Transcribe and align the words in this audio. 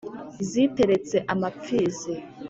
Ziteretse 0.49 1.17
amapfizi 1.33 2.13